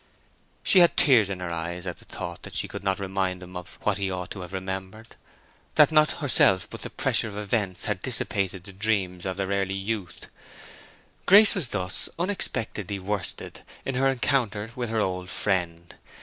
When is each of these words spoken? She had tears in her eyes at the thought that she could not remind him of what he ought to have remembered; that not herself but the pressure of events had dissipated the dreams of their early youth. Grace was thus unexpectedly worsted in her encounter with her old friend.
She 0.63 0.79
had 0.79 0.97
tears 0.97 1.29
in 1.29 1.41
her 1.41 1.51
eyes 1.51 1.85
at 1.85 1.97
the 1.97 2.05
thought 2.05 2.41
that 2.41 2.55
she 2.55 2.67
could 2.67 2.83
not 2.83 2.99
remind 2.99 3.43
him 3.43 3.55
of 3.55 3.77
what 3.83 3.99
he 3.99 4.09
ought 4.09 4.31
to 4.31 4.41
have 4.41 4.51
remembered; 4.51 5.15
that 5.75 5.91
not 5.91 6.13
herself 6.13 6.67
but 6.67 6.81
the 6.81 6.89
pressure 6.89 7.27
of 7.27 7.37
events 7.37 7.85
had 7.85 8.01
dissipated 8.01 8.63
the 8.63 8.73
dreams 8.73 9.27
of 9.27 9.37
their 9.37 9.49
early 9.49 9.75
youth. 9.75 10.25
Grace 11.27 11.53
was 11.53 11.67
thus 11.69 12.09
unexpectedly 12.17 12.97
worsted 12.97 13.61
in 13.85 13.93
her 13.93 14.09
encounter 14.09 14.71
with 14.75 14.89
her 14.89 15.01
old 15.01 15.29
friend. 15.29 15.93